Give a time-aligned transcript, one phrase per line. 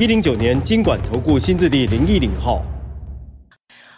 [0.00, 2.64] 一零九年金管投顾新字第零一零号。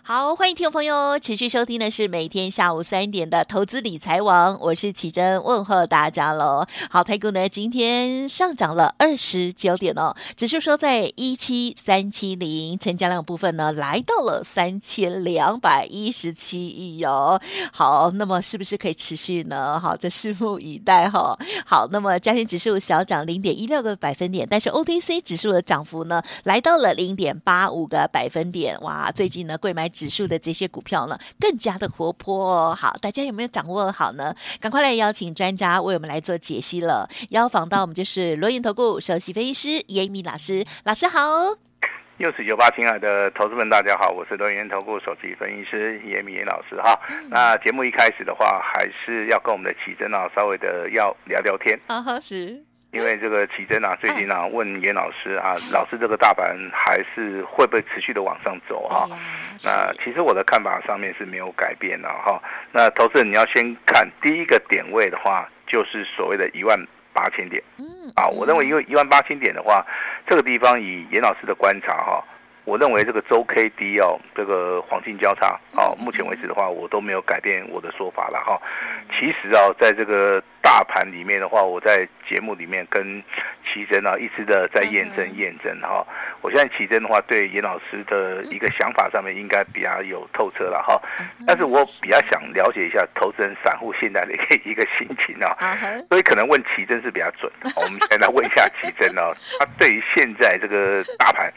[0.04, 6.66] 好，欢迎听众朋友持续收听的是每天下午三点的投资理财王，我是启珍，问候大家喽。
[6.90, 17.40] 好，台股呢今天上涨了二十九点哦，指数收在一七三七零，成交量部分呢来到了三千两百一十七亿哦。
[17.72, 19.78] 好，那么是不是可以持续呢？
[19.78, 21.38] 好，这拭目以待哈、哦。
[21.64, 28.76] 好，那么加权指数小涨零点一六个百分点，但是 OTC 指数的涨幅呢来到了零点八五个百分点。
[28.80, 29.91] 哇，最近呢柜买。
[29.92, 32.74] 指数的这些股票呢，更加的活泼哦。
[32.74, 34.34] 好，大家有没有掌握好呢？
[34.60, 37.08] 赶快来邀请专家为我们来做解析了。
[37.30, 41.18] 邀访到我们就是罗源投顾首席分析师严一民老师，老师好。
[42.18, 46.98] 六四九八，亲爱的投资们，大家好，我是轮源投顾首席分析师严一民老师哈。
[47.08, 51.78] 嗯、那节目一开始的话，还是要跟我们的奇珍啊，稍微的要聊聊天。
[51.88, 52.62] 啊哈，是。
[52.92, 59.08] 因为这个奇珍啊，最近啊问严老师啊，老师这个大盘还是会不会持续的往上走哈？
[59.64, 62.38] 那其实我的看法上面是没有改变的哈。
[62.70, 66.78] 那投资人你要先看第一个点位的话，就是所谓的一万
[67.14, 67.62] 八千点。
[67.78, 67.86] 嗯。
[68.14, 69.82] 啊，我认为因为一万八千点的话，
[70.26, 72.22] 这个地方以严老师的观察哈。
[72.64, 78.60] 我认为这个周 K D 哦，这个黄金交叉哦，目前为止的话，我都没有改变我的说法了哈。
[79.18, 83.22] 其实啊，在这个大盘里面的话，我在节目里面跟
[83.66, 86.06] 奇珍啊一直的在验证验证哈。
[86.40, 91.00] 我现在奇珍的话，对严老师的一个想法上面应该比较有透彻了哈。
[91.46, 94.32] 但是我比较想了解一下投资人散户现在的
[94.64, 95.56] 一个心情啊，
[96.08, 97.50] 所以可能问奇珍是比较准。
[97.76, 101.52] 我们先来问一下奇珍啊， 他对于现在这个大盘，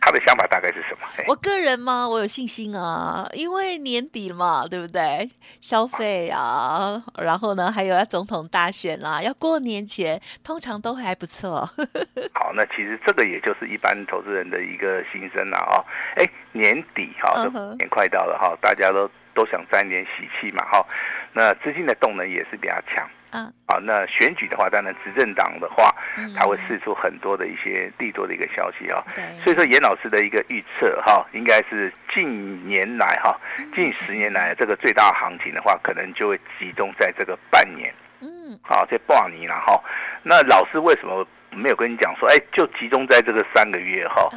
[0.00, 1.06] 他的想法大概是什么？
[1.26, 5.28] 我个人嘛，我有信心啊，因为年底嘛，对不对？
[5.60, 11.60] 消费啊，然后呢，还有要总统大选啦，要过年前，通常都还不错。
[12.34, 15.78] 好，那其实这个也就是一般投资人的一个心声了啊。
[16.16, 17.46] 哎，年底哈，
[17.78, 19.08] 年快到了哈，大家都
[19.40, 20.84] 都想沾点喜气嘛哈。
[21.32, 23.08] 那资金的动能也是比较强。
[23.32, 25.94] 嗯，啊，那选举的话，当然执政党的话，
[26.36, 28.98] 他会试出很多的一些利多的一个消息啊。
[29.14, 33.38] 对，所以说严老师的一个预测哈，应该是近年来哈，
[33.72, 37.94] 近十年来这个最大行情的话，可能就会集中在这个半年。
[38.20, 39.80] 嗯，好，这半年了哈。
[40.24, 44.28] 那老师为什么没有跟你讲说，哎，就集中在这个三个月哈？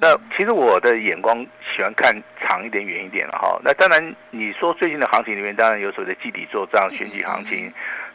[0.00, 1.44] 那其实我的眼光
[1.74, 3.58] 喜欢看长一点、远一点了哈。
[3.64, 7.72] 那当然，你说最近的行情里面，当然有所谓的季底做账、选举行情。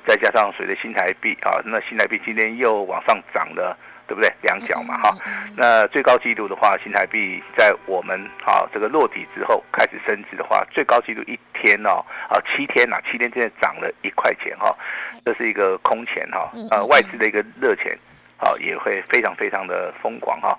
[0.08, 3.78] 再加上随着新台币啊，那新台币今天又往上涨了，
[4.08, 4.32] 对不对？
[4.42, 5.14] 两角嘛哈。
[5.56, 14.74] 那最高纪录的话，新台币在我们啊这个落底之后开始升值的话，最高纪录一天哦啊七天呐，七天之内涨了一块钱哈，
[15.26, 17.96] 这是一个空前哈，呃外资的一个热钱，
[18.40, 20.58] 好也会非常非常的疯狂哈。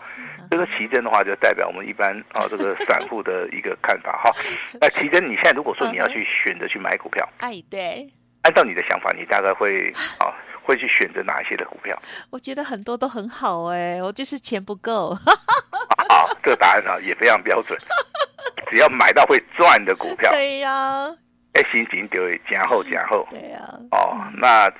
[0.50, 4.30] 这个奇珍的话，就代表我们一般啊这个散户的一个看法哈。
[4.80, 8.08] 那奇珍，你现在如果说你要去选择去买股票，哎对。
[8.42, 10.32] 按照你的想法，你大概会啊
[10.62, 11.96] 会去选择哪一些的股票？
[12.30, 15.14] 我觉得很多都很好哎，我就是钱不够。
[16.08, 17.78] 好， 这个答案啊也非常标准，
[18.70, 20.30] 只要买到会赚的股票。
[20.30, 21.06] 对呀。
[21.52, 23.26] 哎，心情就会加厚加厚。
[23.30, 23.58] 对呀。
[23.90, 24.72] 哦，那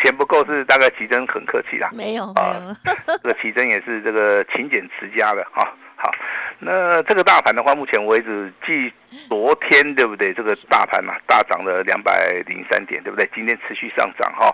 [0.00, 1.90] 钱不够是大概奇珍很客气啦。
[1.92, 2.76] 没有没有。
[3.22, 5.68] 这个奇珍也是这个勤俭持家的哈。
[5.94, 6.10] 好，
[6.58, 8.92] 那这个大盘的话，目前为止，继
[9.28, 10.34] 昨天对不对？
[10.34, 13.30] 这个大盘嘛，大涨了两百零三点，对不对？
[13.32, 14.52] 今天持续上涨哈。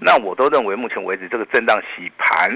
[0.00, 2.50] 那我都认为，目前为止这个震荡洗盘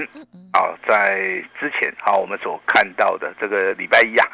[0.51, 4.25] 啊，在之前啊，我们所看到的这个礼拜一啊，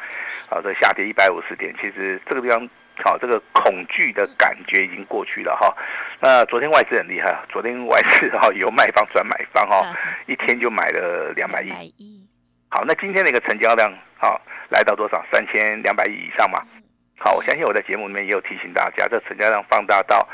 [0.48, 2.66] 啊，这下跌一百五十点，其实这个地方
[3.02, 5.74] 好，这个恐惧的感觉已经过去了哈。
[6.20, 9.82] 那昨天外资很厉害，昨天外资哈由卖方转买方哈，
[10.26, 11.72] 一天就买了两百亿。
[12.68, 15.24] 好，那今天的一个成交量，好，来到多少？
[15.32, 16.62] 三千两百亿以上嘛。
[17.16, 20.28] 好，我相信我在节目里面也有提醒大家，这成交量放大到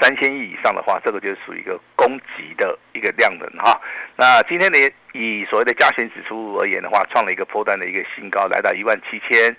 [0.00, 3.80] 三千亿以上的话，这个就是属于一个攻击的一个量能哈。
[4.16, 4.78] 那今天的
[5.12, 9.54] 以所谓的加权指数而言的话，创了一个波段的一个新高，来到一万七千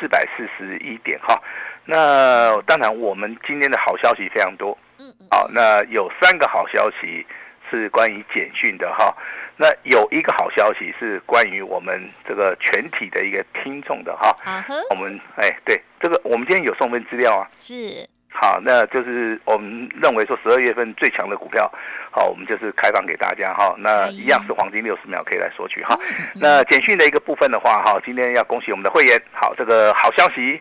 [0.00, 1.40] 四百四十一点哈。
[1.86, 4.76] 那当然，我们今天的好消息非常多。
[4.98, 7.26] 嗯好，那有三个好消息
[7.70, 9.14] 是关于简讯的哈。
[9.56, 14.34] 那有一个好消息是关于我们这个全体的一个听众的哈。
[14.44, 14.74] 啊呵。
[14.90, 17.46] 我们哎，对这个，我们今天有送份资料啊。
[17.58, 18.08] 是。
[18.36, 21.70] 好，那就是我们认为说十二月份最强的股票，
[22.10, 23.74] 好，我们就是开放给大家哈。
[23.78, 25.96] 那一样是黄金六十秒可以来索取哈。
[26.34, 30.60] 那简讯的一个部分的话哈，今天要恭喜我们的会员，好，这个好消息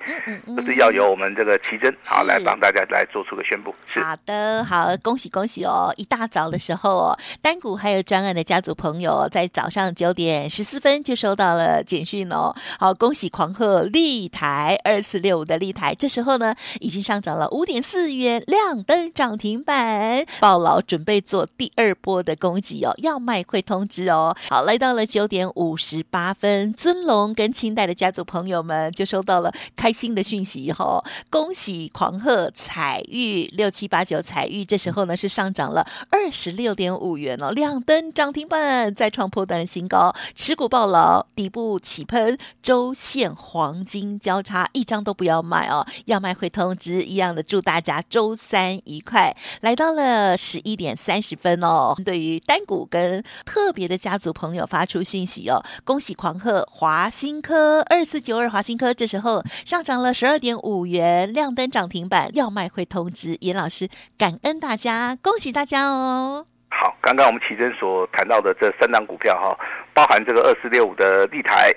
[0.56, 3.74] 就是要由我们这个奇珍好来帮大家来做出个宣布。
[3.90, 5.92] 好的，好，恭喜恭喜哦！
[5.98, 12.54] 一大早的时候哦，单股还有专案的家族朋友在早上九点十四分就收到了简讯哦。
[12.80, 17.63] 好，恭喜狂贺立台二四六五的立台，这时候呢已经上涨了五。
[17.64, 24.36] 五点四元亮灯涨停板，暴牢准备做第二波的攻击哦，要卖会通知哦。
[24.50, 47.42] 好，来到了九点五十八分，尊龙跟清代的家族朋友们就收到了开心的讯息哈，恭喜狂贺彩玉六七八九彩玉，这时候呢是上涨了二十六点五元哦，亮灯涨停板，再创破断的新高，持股暴牢，底部起喷，周线黄金交叉，一张都不要卖哦，要卖会通知一样的。
[47.54, 49.36] 祝大家周三愉快！
[49.62, 51.94] 来到了十一点三十分哦。
[52.04, 63.38] 对于单股跟特别的家族朋友发出讯息哦，恭喜狂贺华新科二四九二华新科，这时候上涨了十二点五元，亮灯涨停板，要卖会通知。
[63.42, 66.48] 严老师感恩大家，恭喜大家哦！
[66.72, 69.56] 好，刚刚我们奇珍所谈到的这三档股票哈，
[69.94, 71.72] 包含这个二四六五的丽台，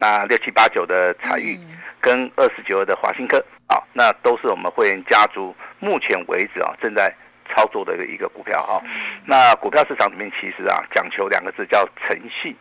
[0.00, 1.56] 那六七八九的采钰。
[1.60, 3.36] 嗯跟二十九二的华新科
[3.66, 7.14] 啊，那都是我们会员家族目前为止啊正在
[7.50, 8.82] 操作的一个股票哈。
[9.26, 12.56] 那股票市场里面其实啊讲求两个字叫诚信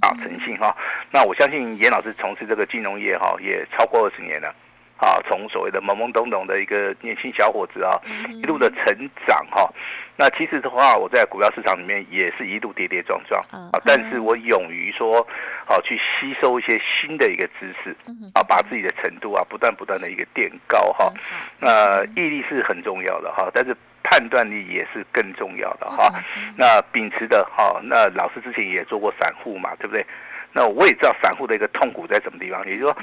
[0.00, 0.74] 啊，诚信哈。
[1.10, 4.54] 那我相信严老师从事这个金融业哈也超过二十年了
[4.98, 7.94] 啊，从所谓的懵懵懂懂的一个年轻小伙子啊，
[8.32, 9.72] 一路的成长哈。
[10.16, 15.24] 那其实的话，我在股票市场里面也是一路跌跌撞撞啊，但是我勇于说，
[15.66, 17.96] 啊，去吸收一些新的一个知识，
[18.34, 21.12] 啊，把自己的程度啊不断不断的一个垫高哈。
[21.60, 26.12] 那毅力是很重要的哈，但是判断力也是更重要的哈。
[26.56, 30.04] 那秉持的哈，那老师之前也做过散户嘛，对不对？
[30.52, 32.96] 那我也知道散户的一个痛苦在什么地方，也就是说，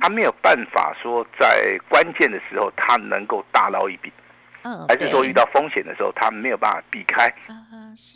[0.00, 4.12] 他没有办法说在关键的时候他能够大捞一笔。
[4.86, 7.32] 还是说遇到风险的时候，他没有办法避开。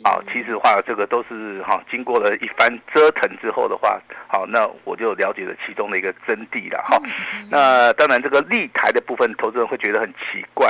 [0.03, 7.01] 好，其实的话，这个都是哈，经过了一番折腾之后的话，好，那我就了解了其中的一个真谛了哈。
[7.49, 10.69] 那当然，这个立台的部分，投资人会觉得很奇怪。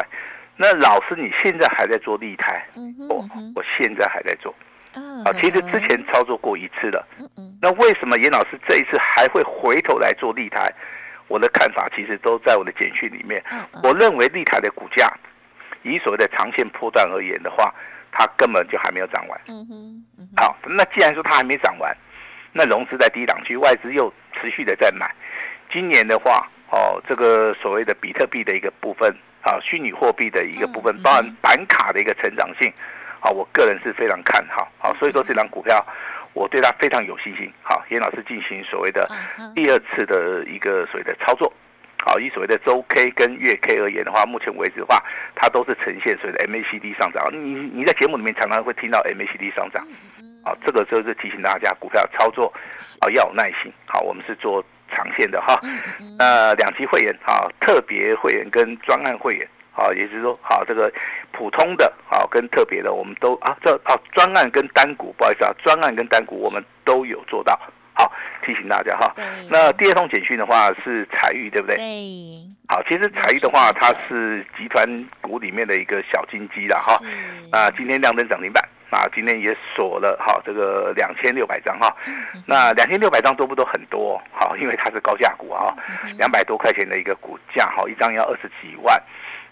[0.55, 2.65] 那老师，你现在还在做立台？
[3.09, 3.17] 我
[3.53, 4.55] 我现在还在做。
[5.25, 7.07] 啊，其实之前操作过一次了。
[7.61, 10.71] 那为什么严老师这一次还会回头来做立台？
[11.27, 13.43] 我的看法其实都在我的简讯里面。
[13.83, 15.11] 我认为立台的股价。
[15.85, 17.73] 以所谓的长线波段而言的话，
[18.09, 19.41] 它根本就还没有涨完。
[19.49, 20.05] 嗯哼，
[20.37, 21.93] 好，那既然说它还没涨完，
[22.53, 24.09] 那融资在低档区，外资又
[24.39, 25.13] 持续的在买。
[25.69, 32.71] 今年的话，哦，这个所谓的比特币的一个部分，啊，虚拟货币的一个部分，包含板卡的一个成长性，
[33.23, 34.69] 啊，我个人是非常看好。
[34.77, 35.83] 好，所以说这张股票，
[36.33, 37.49] 我对它非常有信心。
[37.63, 39.09] 好，严老师进行所谓的
[39.55, 41.51] 第二次的一个所谓的操作。
[42.05, 45.01] 好，以所谓的周 K 跟月 K 而言的话，目前为止的话，
[45.35, 47.25] 它都是呈现所谓的 MACD 上涨。
[47.31, 49.87] 你你在节目里面常常会听到 MACD 上涨，
[50.43, 52.53] 好，这个就是提醒大家，股票操作
[52.99, 53.71] 啊要有耐心。
[53.85, 55.57] 好，我们是做长线的哈。
[56.19, 60.91] 那两级会员啊，特别会员跟专案会员，好，也就是说，好这个
[61.31, 67.59] 普通的啊跟特别的，我们都啊这啊专案跟单股，不好意思啊，专案跟单股我们都有做到。
[67.95, 68.11] 好，
[68.43, 69.13] 提醒大家哈。
[69.49, 71.75] 那第二通简讯的话是财玉，对不对？
[71.75, 71.83] 对。
[72.67, 76.99] 好，其实财玉的话，它是集团股里面的一个小金鸡了哈。
[77.51, 81.91] 啊今天亮灯涨停板，那今天也锁了哈，这个两千六百张哈。
[82.45, 83.65] 那两千六百张多不多？
[83.65, 84.21] 很多。
[84.31, 85.73] 好，因为它是高价股啊，
[86.15, 89.01] 两百多块钱的一个股价哈，一张要二十几万。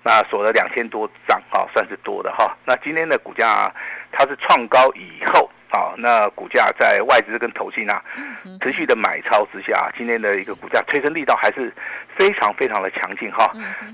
[0.04, 2.56] 那锁了两千多张哈，算是多的哈。
[2.66, 3.74] 那今天的股价
[4.12, 5.50] 它是创高以后。
[5.72, 8.04] 好，那股价在外资跟投信啊
[8.62, 11.74] 持续的买超之下，今天的一个股价推升力道还是
[12.18, 13.50] 非常非常的强劲哈。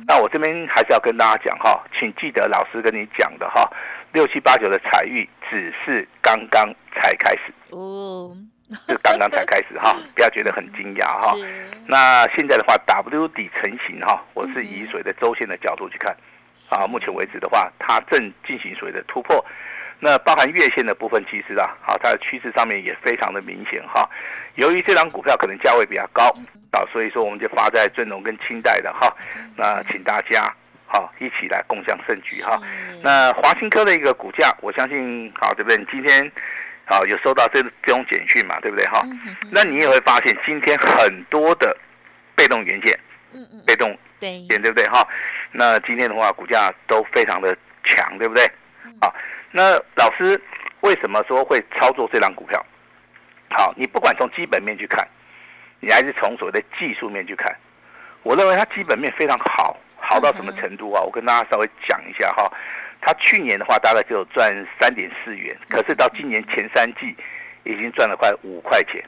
[0.07, 3.69] 那我这边还是要跟大家讲哈，请记得老师跟你讲的哈，
[4.11, 7.53] 六七八九的彩玉只是刚刚才开始。
[7.69, 8.35] 哦，
[8.87, 11.37] 是刚刚才开始哈， 不要觉得很惊讶哈。
[11.85, 16.17] 那现在的话，W 底成型哈，我是以所谓的周线的角度去看。
[16.71, 19.45] 啊，目前为止的话，它正进行所谓的突破。
[19.99, 24.07] 那包含月线的部分，其实啊，好，它的趋势上面也非常的明显哈。
[24.55, 26.29] 由于这张股票可能价位比较高
[26.71, 29.11] 啊，所以说我们就发在尊荣跟清代的哈。
[29.55, 30.53] 那请大家
[30.85, 32.59] 好一起来共享盛举哈。
[33.03, 35.83] 那华新科的一个股价，我相信好，对不对？
[35.91, 36.31] 今天
[36.85, 39.01] 好，有收到这这种简讯嘛，对不对哈？
[39.51, 41.75] 那你也会发现今天很多的
[42.35, 42.97] 被动元件，
[43.33, 43.89] 嗯嗯，被动
[44.21, 45.07] 元件对不对哈？
[45.51, 48.49] 那今天的话，股价都非常的强，对不对？
[49.01, 49.13] 好，
[49.51, 50.39] 那老师
[50.81, 52.63] 为什么说会操作这档股票？
[53.49, 55.07] 好，你不管从基本面去看，
[55.79, 57.55] 你还是从所谓的技术面去看，
[58.23, 61.01] 我认为它基本面非常好，好到什么程度啊？
[61.01, 62.51] 我跟大家稍微讲一下哈。
[62.99, 67.15] 它去年的话大概只有赚三点四元，可是到今年前三季
[67.63, 69.03] 已经赚了快五块钱。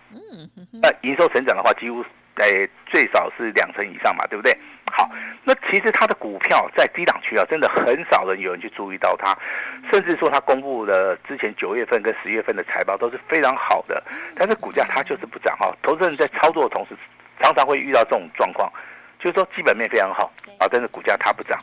[0.82, 2.06] 那营收成长的话，几乎
[2.46, 4.56] 诶最少是两成以上嘛，对不对？
[4.92, 5.10] 好，
[5.44, 9.38] 那其实它的股票在低档区啊，真的很少人有人去注意到它，
[9.92, 14.04] 甚至说它公布的之前九月份跟十月份的财报都是非常好的，
[14.36, 15.72] 但是股价它就是不涨哈。
[15.82, 16.96] 投资人在操作的同时，
[17.40, 18.72] 常常会遇到这种状况，
[19.20, 21.60] 就是说基本面非常好啊，但是股价它不涨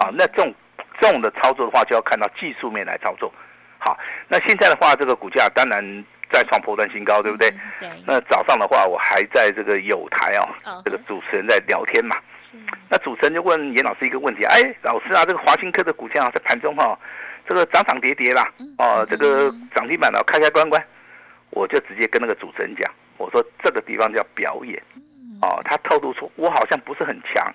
[0.00, 0.54] 啊，那这种。
[1.00, 3.32] 这种的操作的话，就要看到技术面来操作。
[3.78, 3.96] 好，
[4.26, 7.50] 那现在的话，这个股价当然再创波段新高，对不对？
[7.80, 7.88] 对。
[8.06, 12.16] 那早上的话，我还在这个友台哦，这个主持人在聊天嘛。
[12.88, 16.98] 那主持人就问严老师一个问题：哎，老师啊，这个华新科的股价在盘中哈，
[17.48, 20.82] 这个涨涨跌跌啦，哦，这个涨停板呢开开关关。
[21.50, 24.82] 我就直接跟那个主持人讲，我说这个地方叫表演。
[25.40, 27.52] 哦，他透露出我好像不是很强。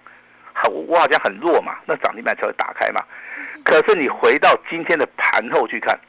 [0.69, 3.03] 我我好像很弱嘛，那涨停板才会打开嘛。
[3.65, 5.99] 可是你回到今天的盘后去看，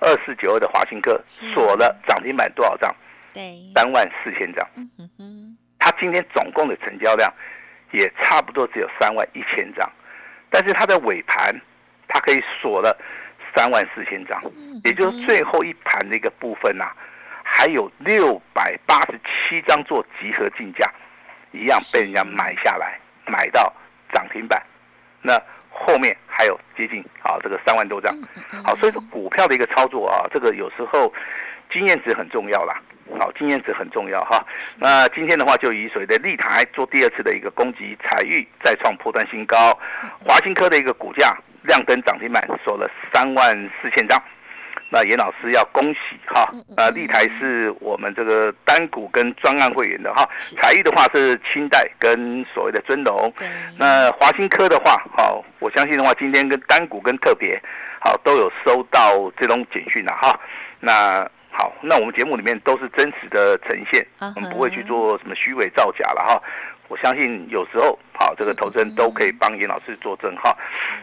[0.00, 2.94] 二四九二的华新科锁了涨停板多少张？
[3.32, 4.68] 对，三万四千张。
[4.76, 7.32] 嗯哼哼，它今天总共的成交量
[7.92, 9.90] 也差不多只有三万一千张，
[10.50, 11.54] 但是它的尾盘
[12.08, 12.96] 它可以锁了
[13.54, 14.42] 三万四千张，
[14.84, 16.96] 也就是最后一盘的一个部分呐、啊，
[17.42, 20.90] 还有六百八十七张做集合竞价，
[21.52, 22.98] 一样被人家买下来。
[23.28, 23.74] 买到
[24.12, 24.62] 涨停板，
[25.20, 25.36] 那
[25.68, 28.14] 后面还有接近啊这个三万多张，
[28.62, 31.12] 好，所以说股票的一个操作啊，这个有时候
[31.70, 32.80] 经验值很重要啦，
[33.18, 34.44] 好，经验值很重要哈。
[34.78, 39.72] 那今天的话，就以所谓的立台做第二次的一个攻击，彩玉再创破断新高，
[40.20, 44.22] 华新科的一个股价亮灯涨停板，收了三万四千张。
[44.88, 53.32] 那严老师要恭喜哈，呃，立台是我们这个单股跟专案会员的哈，彩钰的话是清代跟所谓的尊龙，
[53.78, 57.60] 那华新科的话，好，我相信的话，今天跟单股跟特别
[58.00, 60.38] 好都有收到这种简讯了哈，
[60.78, 66.40] 那好，那我们节目里面都是真实的呈现，我们不会去做什么虚伪造假了哈，
[66.86, 70.56] 我相信有时候好，这个投资人都可以帮严老师作证哈，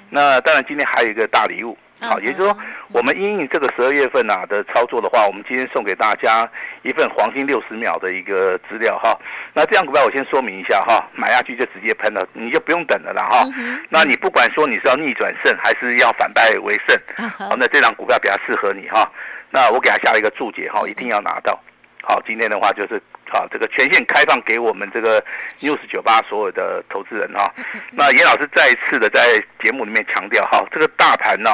[0.10, 1.78] 那当然今天还有一个大礼物。
[2.04, 2.58] 好，也就是说，
[2.92, 6.48] 我们因应这个十二月份啊的操作的话，我们今天送给大家
[6.82, 9.18] 一份黄金六十秒的一个资料哈。
[9.54, 13.46] 那这样股票我先说明一下哈，买下去就直接喷了，你就不用等了啦哈。
[13.90, 19.10] 那你不管说你是要逆转胜还是要反败为胜，好，那这档股票比较适合你哈。
[19.50, 21.60] 那我给他下了一个注解哈，一定要拿到。
[22.02, 25.24] 好，今天的话就是好，这个权限开放给我们这个
[25.60, 27.50] News 九八所有的投资人哈。
[27.92, 31.50] 那严老师再一次的在节目里面强调哈，这个大盘呢。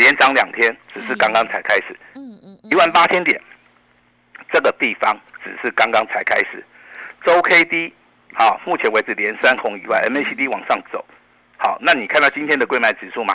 [0.00, 1.94] 连涨两天，只是刚刚才开始。
[2.14, 3.38] 嗯嗯，一万八千点，
[4.50, 5.14] 这个地方
[5.44, 6.64] 只是刚刚才开始。
[7.24, 7.92] 周 K D
[8.32, 11.04] 好，目前为止连三红以外，M A C D 往上走。
[11.58, 13.34] 好，那你看到今天的贵买指数吗？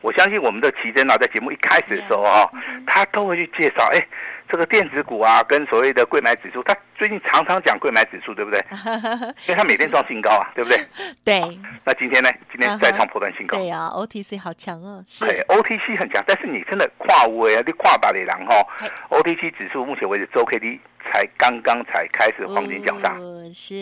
[0.00, 2.50] 我相信我们的奇珍啊，在节目一开始的时候啊，
[2.86, 4.04] 他都会去介绍，哎。
[4.50, 8.58] 这个电子股啊，跟所谓的柜买指数，他最近常常讲柜买指数，对不对？
[9.46, 10.84] 因为他每天创新高啊，对不对？
[11.24, 11.40] 对。
[11.84, 12.28] 那今天呢？
[12.50, 13.56] 今天再创破断新高。
[13.56, 15.02] 对呀，OTC 好强哦。
[15.06, 18.54] 是，OTC 很强，但是你真的跨位啊，你跨百里狼哈。
[19.10, 23.16] OTC 指数目前为止周 K D 才刚刚才开始黄金交叉。
[23.54, 23.74] 是。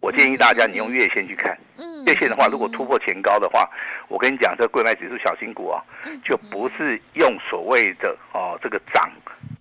[0.00, 1.58] 我建议大家你用月线去看。
[1.76, 2.04] 嗯。
[2.06, 3.68] 月线的话，如果突破前高的话，
[4.08, 5.82] 我跟你讲，这个柜买指数小新股啊，
[6.24, 9.10] 就不是用所谓的哦这个涨。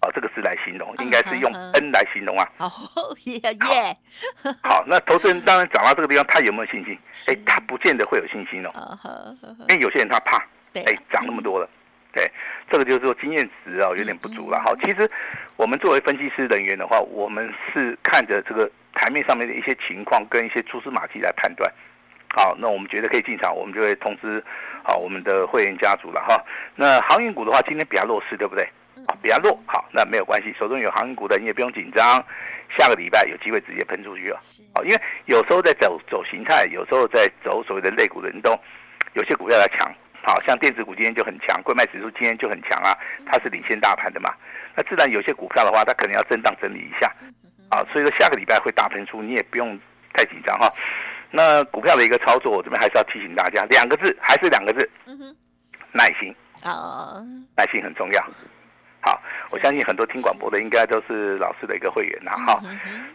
[0.01, 2.47] 啊，这个字来形容，应该是用 N 来形容啊。
[2.57, 2.69] 好
[3.25, 3.97] 耶耶。
[4.63, 6.97] 好，那投资人当然涨到这个地方，他有没有信心？
[7.27, 8.71] 哎，他不见得会有信心哦。
[9.69, 10.37] 因为有些人他怕，
[10.73, 11.69] 哎，涨那么多了。
[12.13, 12.29] 对，
[12.69, 14.59] 这个就是说经验值啊有点不足了。
[14.59, 15.09] 好，其实
[15.55, 21.71] 我们作为分析师人员的话，我们是看着这个台面上面的一些情况跟一些蛛丝马迹来判断。
[22.35, 24.43] 好，那我们觉得可以进场，我们就会通知
[24.83, 26.35] 好我们的会员家族了哈。
[26.75, 28.67] 那航运股的话，今天比较弱势，对不对？
[29.21, 32.23] 比较弱，好，那没有关系，手中有航运股的你也不用紧张，
[32.77, 34.39] 下个礼拜有机会直接喷出去了。
[34.73, 38.57] 好，因为有时候在走走形态，有时候在走所谓的类股轮动，
[39.13, 39.91] 有些股票要强，
[40.23, 44.33] 好像电子股今天就很强，贵卖指数今天就很强啊，它是领先大盘的嘛，
[44.75, 47.07] 那自然有些股票的话，它可能要震荡整理一下，
[47.69, 49.79] 啊，所以说下个礼拜会大喷出，你也不用
[50.13, 50.67] 太紧张哈。
[51.29, 54.89] 那股票的一个操作，我这边还是要提醒大家两个字，还是两个字，
[55.93, 56.35] 耐心。
[56.63, 57.17] 啊，
[57.57, 58.23] 耐心很重要。
[59.01, 62.61] 好，我相信很多听广播的应该都是老师的一个会员呐，哈。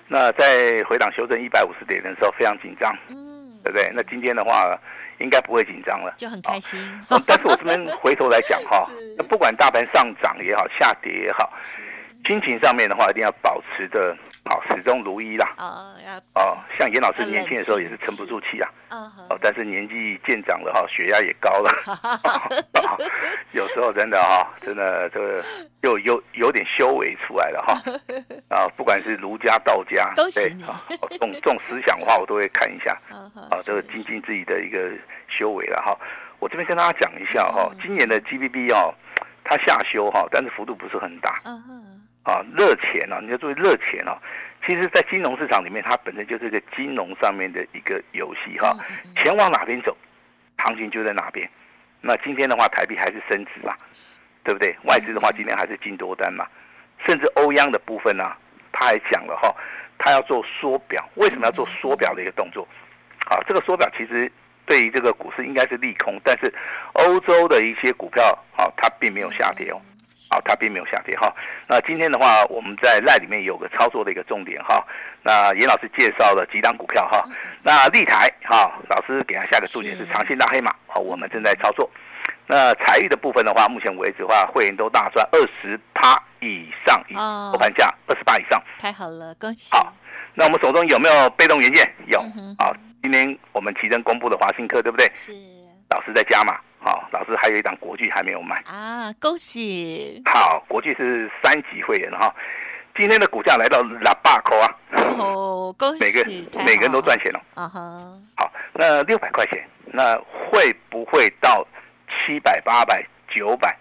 [0.09, 3.90] 那在回档修正一百五十点的时候非常紧张，嗯，对不对？
[3.95, 4.78] 那今天的话
[5.19, 6.78] 应该不会紧张了，就很开心。
[7.26, 8.87] 但是我这边回头来讲哈，
[9.28, 11.52] 不管大盘上涨也好，下跌也好，
[12.26, 14.16] 心情上面的话一定要保持的。
[14.49, 15.49] 好，始终如一啦。
[15.59, 15.97] 哦，
[16.35, 18.71] 哦，像严老师年轻的时候也是沉不住气啊。
[18.90, 21.71] 哦，但是年纪渐长了哈，血压也高了。
[23.50, 25.45] 有时候真的哈，真的这个
[25.83, 27.83] 又有有点修为出来了哈。
[28.56, 30.30] 啊，不管是儒家、道家，对，
[31.11, 32.97] 这种这种思想的话，我都会看一下。
[33.50, 34.92] 啊，这个精进自己的一个
[35.28, 35.99] 修为了哈。
[36.38, 38.95] 我这边跟大家讲一下哈，今年的 GBB 哦，
[39.42, 41.42] 它下修哈，但是幅度不是很大。
[42.26, 44.18] 啊，热钱啊，你要注意热钱啊。
[44.66, 48.76] 其实，在金融市场里面，它本身就是一个金融上面的一个游戏哈。
[49.14, 49.97] 钱往哪边走，
[50.59, 51.49] 行情就在哪边。
[52.00, 53.76] 那今天的话，台币还是升值嘛，
[54.42, 54.75] 对不对？
[54.85, 56.45] 外资的话，今天还是进多单嘛。
[57.06, 58.37] 甚至欧央的部分呢、啊，
[58.73, 59.54] 他还讲了哈，
[59.97, 61.09] 他要做缩表。
[61.14, 62.66] 为什么要做缩表的一个动作？
[63.26, 64.30] 啊，这个缩表其实
[64.64, 66.52] 对于这个股市应该是利空，但是
[66.95, 68.25] 欧洲的一些股票
[68.56, 69.80] 啊，它并没有下跌哦。
[70.30, 71.30] 好，它并没有下跌哈。
[71.68, 74.82] 那今天的话，我们在赖里面有个操作的一个重点哈。
[75.23, 77.23] 那严老师介绍了几档股票哈。
[77.62, 81.90] 那立台哈，老师给他下个注解是长线大黑马，好，我们正在操作。
[82.46, 87.02] 那财运的部分的话，目前为止的话，会员都大赚二十趴以上，
[87.52, 89.75] 收盘价二十八以上，太好了，恭喜。
[89.75, 89.92] 好，
[90.35, 91.92] 那我们手中有没有被动元件？
[92.06, 92.20] 有。
[92.58, 95.11] 好，今天我们奇珍公布的华新科，对不对？
[95.14, 95.32] 是。
[95.90, 96.58] 老师在加码。
[96.78, 100.23] 好，老师还有一档国剧还没有卖啊，恭喜！
[100.26, 102.33] 好，国剧是三级会员哈，
[102.95, 104.71] 今天的股价来到喇叭口啊，
[105.18, 106.00] 哦，恭喜！
[106.00, 107.80] 每个每个人都赚钱了啊哈。
[108.37, 110.16] 好，那六百块钱，那
[110.50, 111.66] 会不会到
[112.09, 113.76] 七百、八百、九百？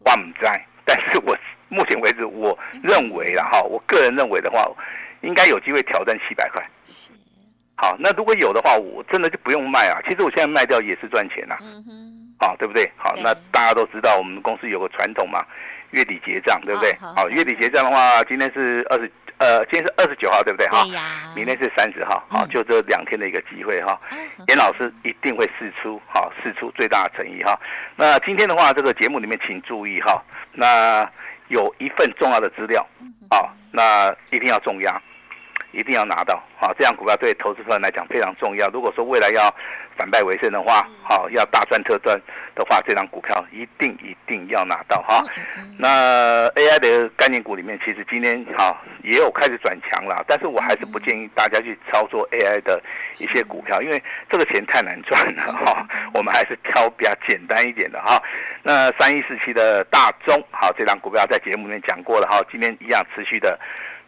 [0.00, 0.46] 我不知，
[0.84, 1.36] 但是我
[1.68, 4.70] 目前为止，我认为啦哈，我个人认为的话，
[5.22, 6.62] 应该有机会挑战七百块。
[6.84, 7.10] 是。
[7.76, 9.98] 好，那如果有的话，我真的就不用卖啊。
[10.06, 11.56] 其实我现在卖掉也是赚钱呐。
[11.60, 12.46] 嗯哼。
[12.46, 12.90] 好，对不对？
[12.96, 15.44] 好，那大家都知道，我们公司有个传统嘛，
[15.90, 16.96] 月底结账，对不对？
[16.98, 20.66] 好，月底结账的话，今天是二十，呃，今天是二十九号，对不对？
[20.68, 20.82] 哈，
[21.36, 24.00] 明天是三十号，好，就这两天的一个机会哈。
[24.48, 27.58] 严老师一定会试出，好，试出最大的诚意哈。
[27.96, 30.22] 那今天的话，这个节目里面请注意哈，
[30.52, 31.06] 那
[31.48, 32.86] 有一份重要的资料，
[33.30, 35.00] 好，那一定要重压。
[35.72, 38.68] 一定要拿到，好，这样股票对投资人来讲非常重要。
[38.68, 39.54] 如果说未来要
[39.96, 42.20] 反败为胜的话，好，要大赚特赚
[42.54, 45.22] 的话，这张股票一定一定要拿到哈。
[45.78, 52.82] 那 AI 的概念股里面，其实今天哈也有开始转强了，但是我还是不建议大家去操作 AI 的
[53.18, 55.86] 一些股票，因为这个钱太难赚了哈。
[56.14, 58.20] 我们还是挑比较简单一点的哈。
[58.62, 63.58] 那三一四七的大中，好，这张股票在节目里面讲过了哈，今天一样持续的。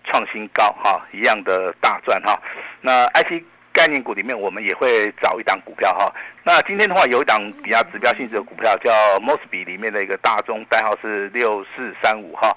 [0.05, 2.41] 创新高哈，一样的大赚哈。
[2.81, 6.13] 那 IC 概念股里面，我们也会找一档股票哈。
[6.45, 12.55] 那今天的话，有一档比较指标性质的股票，叫 Mosby 里面的一个大中，代号是六四三五哈。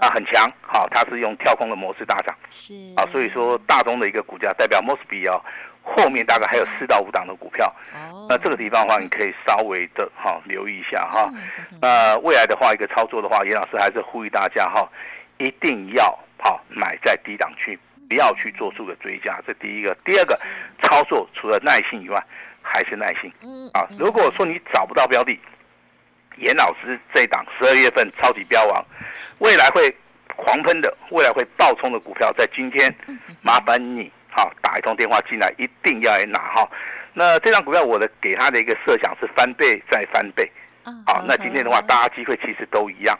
[0.00, 2.36] 啊，很强哈，它是用跳空的模式大涨。
[2.50, 5.40] 是啊，所以说大中的一个股价代表 Mosby 哦，
[5.82, 7.72] 后面大概还有四到五档的股票。
[7.94, 8.26] 哦。
[8.28, 11.30] 那这个地方的话，你可以稍微的哈留意一下哈。
[11.80, 14.88] 那未来的话，一个操作的话，严老师还是呼吁大家哈，
[15.38, 16.18] 一定要。
[16.38, 19.96] 好，买在低档区，不要去做出个追加，这第一个。
[20.04, 20.36] 第二个，
[20.82, 22.22] 操作除了耐心以外，
[22.62, 23.32] 还是耐心。
[23.72, 25.38] 啊，如果说你找不到标的，
[26.36, 28.84] 严老师这档十二月份超级标王，
[29.38, 29.94] 未来会
[30.36, 32.94] 狂喷的，未来会爆冲的股票，在今天，
[33.40, 36.68] 麻烦你好打一通电话进来，一定要来拿哈。
[37.14, 40.50] 那这张股票我的给他的一个设想是翻倍再翻倍。
[41.04, 43.18] 好，那今天的话，大家机会其实都一样，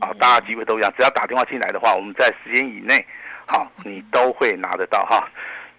[0.00, 3.04] 啊，大家机会都一样，只要打电话进来的话，我们在时间以内，
[3.46, 5.26] 好，你都会拿得到哈。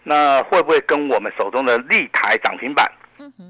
[0.01, 2.89] 那会不会跟我们手中的立台涨停板，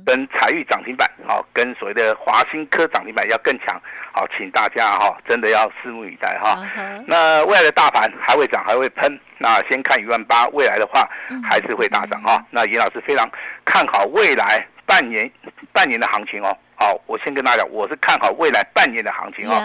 [0.06, 3.80] 跟财运涨停板，好，跟所谓的华新科涨停板要更强？
[4.12, 6.58] 好，请大家哈，真的要拭目以待哈。
[7.06, 11.08] 那未来的大盘还会涨，还会喷，那先看一万八，未来的话
[11.50, 12.44] 还是会大涨哈。
[12.50, 13.30] 那严老师非常
[13.64, 15.32] 看好未来半年
[15.72, 16.58] 半年的行情哦。
[16.80, 19.60] 好，我先跟大家讲，我是看好未来半年的行情哦。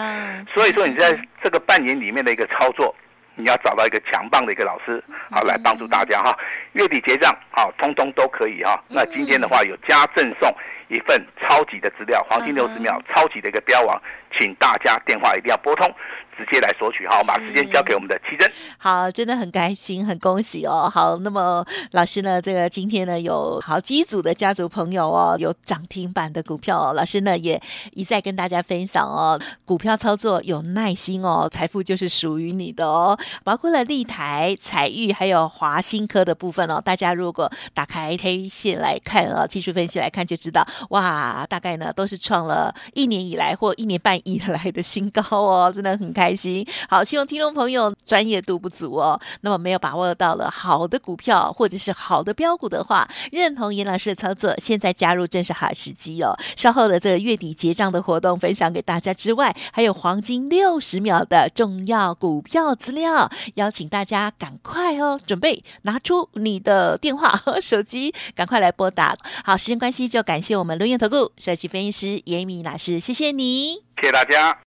[0.51, 2.93] 所以说，你在这个半年里面的一个操作，
[3.35, 6.35] 你要找到一个强棒的一个老师，好来帮助大家哈。
[6.73, 8.81] 月底结账，好，通通都可以哈。
[8.89, 10.51] 那今天的话有加赠送，
[10.89, 14.01] 一份超级的资料，黄金六十秒超级的一个标王，
[14.37, 15.91] 请大家电话一定要拨通。
[16.35, 18.51] 直接来索取好，把时间交给我们的奇珍。
[18.79, 20.89] 好，真的很开心，很恭喜哦。
[20.91, 26.93] 好，那么老师呢，这个今天呢有好几组的家族朋友哦，有涨停板的股票哦。
[26.95, 33.15] 老师呢也一再跟大家分享哦，股票操作有耐心哦，财富就是属于你的哦。
[33.43, 36.81] 包括了立台、彩玉还有华新科的部分哦。
[36.83, 46.33] 大家如果打开 K 线来看啊，技术分析来看就知道，哇，大概呢都是创了一年以来或一年半以来的新高哦，真的很开。
[46.33, 56.35] 心，好，希望听众朋友专业度不足哦，那么没有把握到了好的股票或者是好的标股的话，认同严老师的操作，现在加入正是好时机哦。
[56.57, 69.15] 稍后的这个月底结账的活动分享给大家之外，还有黄金六十秒的重要股票资料，邀请大家赶快哦，准备拿出你的电话和 手机，赶快来拨打。
[69.43, 74.57] 好，时间关系，就感谢我们伦元投顾首席分析师严敏老师，谢谢你，谢谢大家。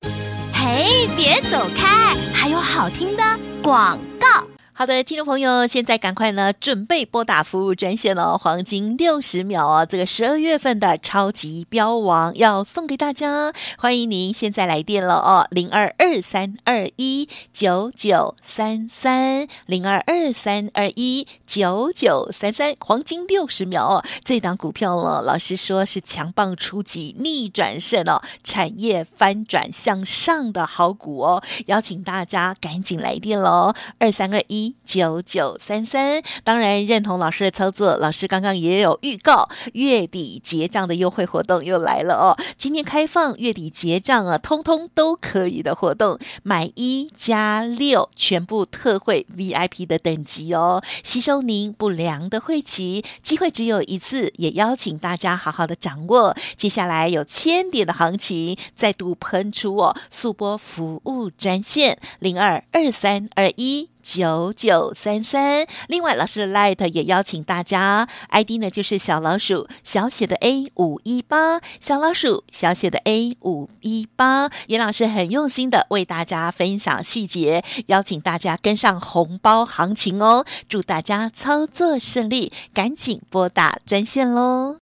[0.52, 3.22] 嘿，别走开，还有好听的
[3.62, 4.55] 广告。
[4.78, 34.65] 好的，听众朋友，现在赶快呢，准备拨打服务专线哦，黄金六十秒哦，这个十二月份的超级标王要送给大家，欢迎您现在来电了哦，零二二三二一九九三三零二二三二一九九三三，黄金六十秒哦，这档股票呢，老师说是强棒出击，逆转胜哦，产业翻转向上的好股哦，邀请大家赶紧来电喽，二三二一。
[34.66, 37.96] ini 九九三三，当然认同老师的操作。
[37.96, 42.38] 老师刚刚也有预告，月底结账的优惠活动又来了哦。
[42.56, 56.36] 今天开放月底结账啊，通通都可以的活动，买一加六，全部特惠 VIP 的等级哦，吸收您不良的晦气，机会只有一次，也邀请大家好好的掌握。
[56.56, 63.96] 接下来有千点的行情再度喷出哦，速拨服务专线零二二三二一九。
[64.06, 84.85] 九九三三，另外老师的 Light 也邀请大家，ID 呢就是小老鼠小写的 A 五一八，小老鼠小写的 A 五一八，严老师很用心的为大家分享细节，邀请大家跟上红包行情哦，祝大家操作顺利，赶紧拨打专线喽。